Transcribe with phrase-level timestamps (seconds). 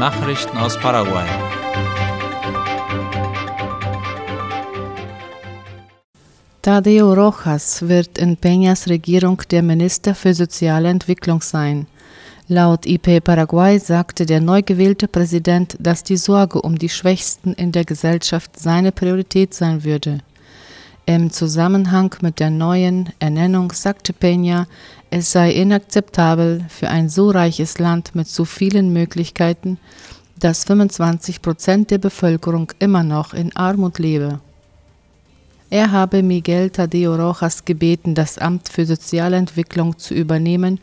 [0.00, 1.26] Nachrichten aus Paraguay.
[6.62, 11.86] Tadeo Rojas wird in Peñas Regierung der Minister für soziale Entwicklung sein.
[12.48, 17.70] Laut IP Paraguay sagte der neu gewählte Präsident, dass die Sorge um die Schwächsten in
[17.70, 20.20] der Gesellschaft seine Priorität sein würde.
[21.04, 24.66] Im Zusammenhang mit der neuen Ernennung sagte Peña,
[25.10, 29.78] es sei inakzeptabel für ein so reiches Land mit so vielen Möglichkeiten,
[30.38, 34.40] dass 25 Prozent der Bevölkerung immer noch in Armut lebe.
[35.68, 40.80] Er habe Miguel Tadeo Rojas gebeten, das Amt für soziale Entwicklung zu übernehmen,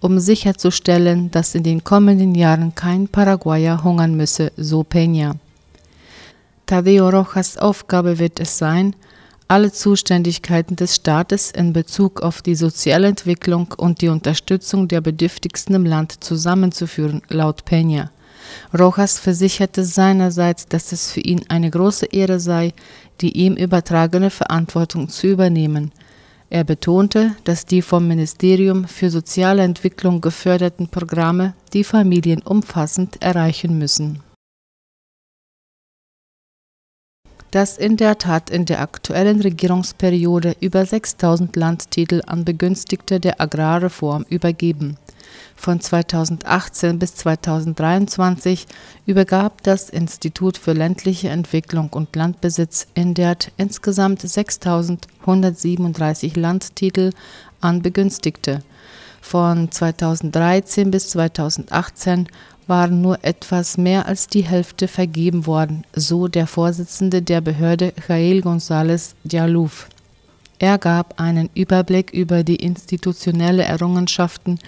[0.00, 5.34] um sicherzustellen, dass in den kommenden Jahren kein Paraguayer hungern müsse, so Peña.
[6.66, 8.94] Tadeo Rojas Aufgabe wird es sein,
[9.50, 15.74] alle Zuständigkeiten des Staates in Bezug auf die soziale Entwicklung und die Unterstützung der Bedürftigsten
[15.74, 18.10] im Land zusammenzuführen, laut Peña.
[18.78, 22.72] Rojas versicherte seinerseits, dass es für ihn eine große Ehre sei,
[23.20, 25.90] die ihm übertragene Verantwortung zu übernehmen.
[26.48, 33.78] Er betonte, dass die vom Ministerium für soziale Entwicklung geförderten Programme die Familien umfassend erreichen
[33.78, 34.22] müssen.
[37.50, 44.24] Dass in der Tat in der aktuellen Regierungsperiode über 6000 Landtitel an Begünstigte der Agrarreform
[44.28, 44.96] übergeben
[45.60, 48.66] von 2018 bis 2023
[49.06, 57.10] übergab das Institut für ländliche Entwicklung und Landbesitz INDERT insgesamt 6.137 Landtitel
[57.60, 58.62] an Begünstigte.
[59.20, 62.28] Von 2013 bis 2018
[62.70, 68.40] waren nur etwas mehr als die Hälfte vergeben worden, so der Vorsitzende der Behörde Jael
[68.40, 69.88] González Dialouf.
[70.60, 74.58] Er gab einen Überblick über die institutionelle Errungenschaften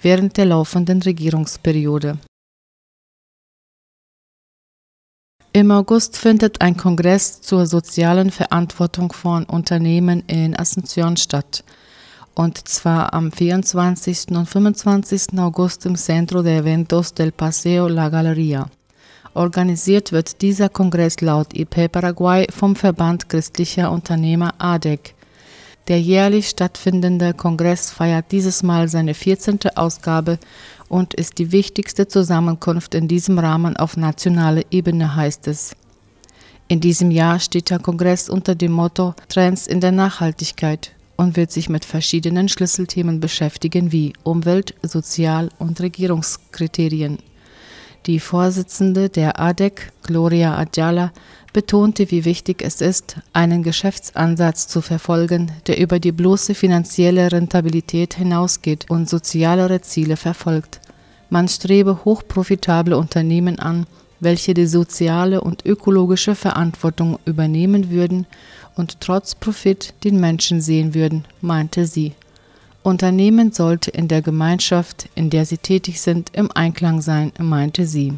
[0.00, 2.18] während der laufenden Regierungsperiode.
[5.52, 11.64] Im August findet ein Kongress zur sozialen Verantwortung von Unternehmen in Asunción statt,
[12.40, 14.28] und zwar am 24.
[14.30, 15.38] und 25.
[15.38, 18.70] August im Centro de Eventos del Paseo La Galeria.
[19.34, 25.14] Organisiert wird dieser Kongress laut IP Paraguay vom Verband christlicher Unternehmer ADEC.
[25.88, 29.58] Der jährlich stattfindende Kongress feiert dieses Mal seine 14.
[29.74, 30.38] Ausgabe
[30.88, 35.76] und ist die wichtigste Zusammenkunft in diesem Rahmen auf nationaler Ebene, heißt es.
[36.68, 41.52] In diesem Jahr steht der Kongress unter dem Motto Trends in der Nachhaltigkeit und wird
[41.52, 47.18] sich mit verschiedenen Schlüsselthemen beschäftigen wie Umwelt, Sozial- und Regierungskriterien.
[48.06, 51.12] Die Vorsitzende der ADEC, Gloria Adjala,
[51.52, 58.14] betonte, wie wichtig es ist, einen Geschäftsansatz zu verfolgen, der über die bloße finanzielle Rentabilität
[58.14, 60.80] hinausgeht und sozialere Ziele verfolgt.
[61.28, 63.86] Man strebe hochprofitable Unternehmen an,
[64.20, 68.26] welche die soziale und ökologische Verantwortung übernehmen würden
[68.76, 72.12] und trotz Profit den Menschen sehen würden, meinte sie.
[72.82, 78.14] Unternehmen sollte in der Gemeinschaft, in der sie tätig sind, im Einklang sein, meinte sie.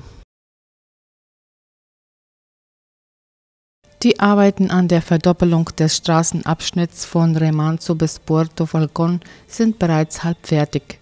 [4.02, 10.44] Die Arbeiten an der Verdoppelung des Straßenabschnitts von Remanzo bis Puerto Falcón sind bereits halb
[10.44, 10.98] fertig.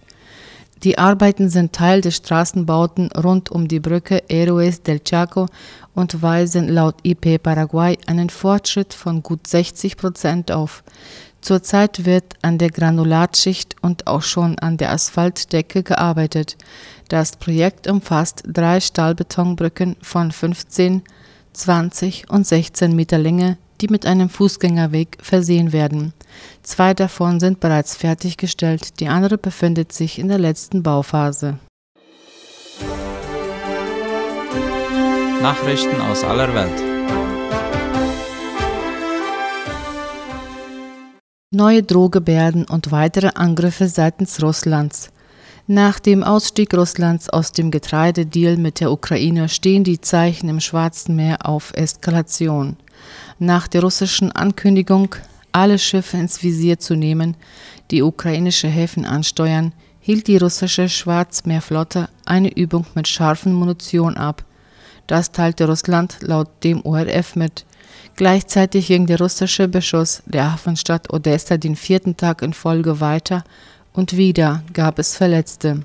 [0.83, 5.45] Die Arbeiten sind Teil des Straßenbauten rund um die Brücke Héroes del Chaco
[5.93, 10.83] und weisen laut IP Paraguay einen Fortschritt von gut 60 Prozent auf.
[11.41, 16.57] Zurzeit wird an der Granulatschicht und auch schon an der Asphaltdecke gearbeitet.
[17.09, 21.03] Das Projekt umfasst drei Stahlbetonbrücken von 15
[21.53, 26.13] 20 und 16 Meter Länge, die mit einem Fußgängerweg versehen werden.
[26.63, 31.57] Zwei davon sind bereits fertiggestellt, die andere befindet sich in der letzten Bauphase.
[35.41, 36.91] Nachrichten aus aller Welt.
[41.53, 45.11] Neue Drohgebärden und weitere Angriffe seitens Russlands.
[45.67, 51.15] Nach dem Ausstieg Russlands aus dem Getreidedeal mit der Ukraine stehen die Zeichen im Schwarzen
[51.15, 52.77] Meer auf Eskalation.
[53.43, 55.15] Nach der russischen Ankündigung,
[55.51, 57.35] alle Schiffe ins Visier zu nehmen,
[57.89, 64.45] die ukrainische Häfen ansteuern, hielt die russische Schwarzmeerflotte eine Übung mit scharfen Munition ab.
[65.07, 67.65] Das teilte Russland laut dem ORF mit.
[68.15, 73.43] Gleichzeitig ging der russische Beschuss der Hafenstadt Odessa den vierten Tag in Folge weiter
[73.91, 75.81] und wieder gab es Verletzte.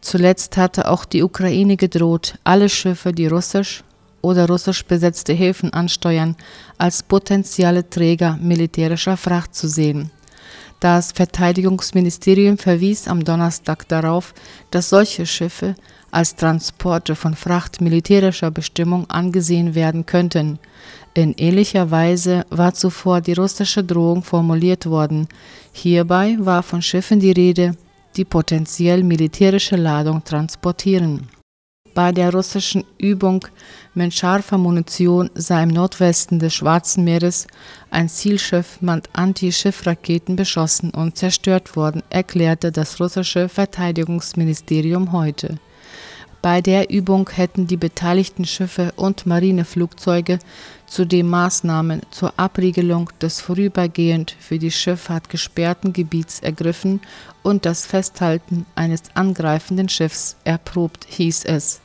[0.00, 3.84] Zuletzt hatte auch die Ukraine gedroht, alle Schiffe, die russisch
[4.22, 6.36] oder russisch besetzte Häfen ansteuern,
[6.78, 10.10] als potenzielle Träger militärischer Fracht zu sehen.
[10.80, 14.32] Das Verteidigungsministerium verwies am Donnerstag darauf,
[14.70, 15.74] dass solche Schiffe
[16.10, 20.58] als Transporte von Fracht militärischer Bestimmung angesehen werden könnten.
[21.12, 25.28] In ähnlicher Weise war zuvor die russische Drohung formuliert worden.
[25.72, 27.76] Hierbei war von Schiffen die Rede,
[28.16, 31.28] die potenziell militärische Ladung transportieren.
[31.94, 33.44] Bei der russischen Übung
[33.94, 37.48] mit scharfer Munition sei im Nordwesten des Schwarzen Meeres
[37.90, 45.58] ein Zielschiff mit Anti-Schiffraketen beschossen und zerstört worden, erklärte das russische Verteidigungsministerium heute.
[46.42, 50.38] Bei der Übung hätten die beteiligten Schiffe und Marineflugzeuge
[50.86, 57.00] zudem Maßnahmen zur Abriegelung des vorübergehend für die Schifffahrt gesperrten Gebiets ergriffen
[57.42, 61.80] und das Festhalten eines angreifenden Schiffs erprobt, hieß es.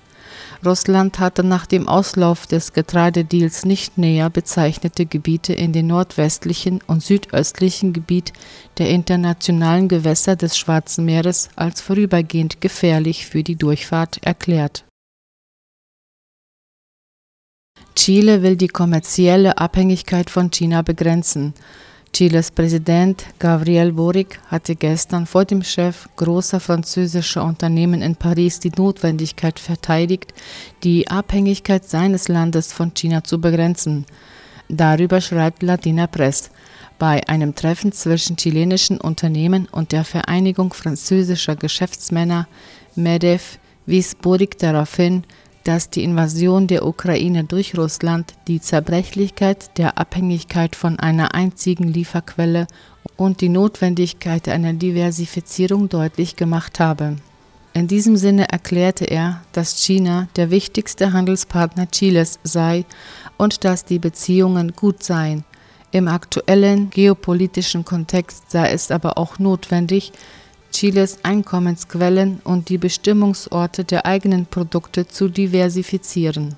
[0.66, 7.04] Russland hatte nach dem Auslauf des Getreidedeals nicht näher bezeichnete Gebiete in den nordwestlichen und
[7.04, 8.34] südöstlichen Gebiet
[8.78, 14.86] der internationalen Gewässer des Schwarzen Meeres als vorübergehend gefährlich für die Durchfahrt erklärt.
[17.96, 21.54] Chile will die kommerzielle Abhängigkeit von China begrenzen.
[22.16, 28.70] Chiles Präsident Gabriel Boric hatte gestern vor dem Chef großer französischer Unternehmen in Paris die
[28.70, 30.34] Notwendigkeit verteidigt,
[30.82, 34.06] die Abhängigkeit seines Landes von China zu begrenzen.
[34.70, 36.52] Darüber schreibt Latina Press.
[37.00, 42.48] Bei einem Treffen zwischen chilenischen Unternehmen und der Vereinigung französischer Geschäftsmänner
[42.96, 45.26] MEDEF wies Boric darauf hin,
[45.66, 52.68] dass die Invasion der Ukraine durch Russland die Zerbrechlichkeit der Abhängigkeit von einer einzigen Lieferquelle
[53.18, 57.18] und die Notwendigkeit einer Diversifizierung deutlich gemacht habe.
[57.74, 62.86] In diesem Sinne erklärte er, dass China der wichtigste Handelspartner Chiles sei
[63.38, 65.44] und dass die Beziehungen gut seien.
[65.92, 70.14] Im aktuellen geopolitischen Kontext sei es aber auch notwendig,
[70.76, 76.58] Chiles Einkommensquellen und die Bestimmungsorte der eigenen Produkte zu diversifizieren.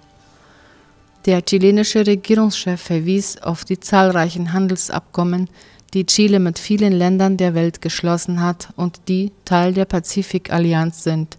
[1.28, 5.52] Der chilenische Regierungschef verwies auf die zahlreichen Handelsabkommen,
[5.94, 11.38] die Chile mit vielen Ländern der Welt geschlossen hat und die Teil der Pazifikallianz sind.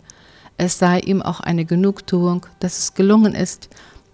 [0.57, 3.71] Es sei ihm auch eine Genugtuung, dass es gelungen ist,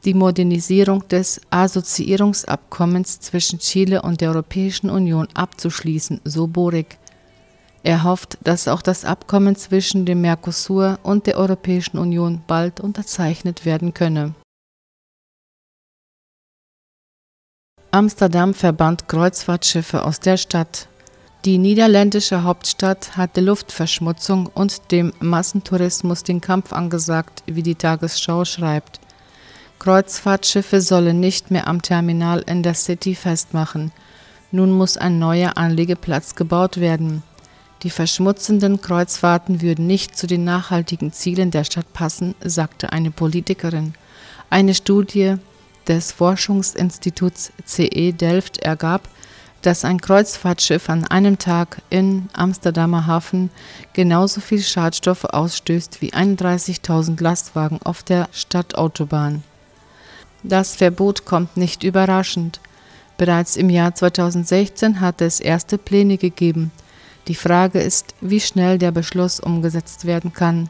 [0.06, 6.96] die Modernisierung des Assoziierungsabkommens zwischen Chile und der Europäischen Union abzuschließen, so Boric.
[7.84, 13.66] Er hofft, dass auch das Abkommen zwischen dem Mercosur und der Europäischen Union bald unterzeichnet
[13.66, 14.34] werden könne.
[17.90, 20.88] Amsterdam verbannt Kreuzfahrtschiffe aus der Stadt.
[21.44, 28.46] Die niederländische Hauptstadt hat der Luftverschmutzung und dem Massentourismus den Kampf angesagt, wie die Tagesschau
[28.46, 28.98] schreibt.
[29.78, 33.92] Kreuzfahrtschiffe sollen nicht mehr am Terminal in der City festmachen.
[34.50, 37.22] Nun muss ein neuer Anlegeplatz gebaut werden.
[37.84, 43.92] Die verschmutzenden Kreuzfahrten würden nicht zu den nachhaltigen Zielen der Stadt passen, sagte eine Politikerin.
[44.48, 45.36] Eine Studie
[45.86, 49.06] des Forschungsinstituts CE Delft ergab,
[49.60, 53.50] dass ein Kreuzfahrtschiff an einem Tag in Amsterdamer Hafen
[53.92, 59.42] genauso viel Schadstoffe ausstößt wie 31.000 Lastwagen auf der Stadtautobahn.
[60.42, 62.60] Das Verbot kommt nicht überraschend.
[63.19, 66.70] Bereits im Jahr 2016 hatte es erste Pläne gegeben,
[67.26, 70.68] die Frage ist, wie schnell der Beschluss umgesetzt werden kann,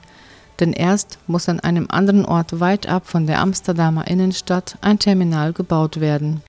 [0.61, 5.53] denn erst muss an einem anderen Ort weit ab von der Amsterdamer Innenstadt ein Terminal
[5.53, 6.43] gebaut werden.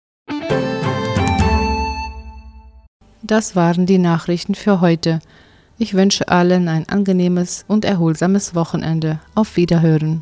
[3.24, 5.20] Das waren die Nachrichten für heute.
[5.80, 9.20] Ich wünsche allen ein angenehmes und erholsames Wochenende.
[9.34, 10.22] Auf Wiederhören.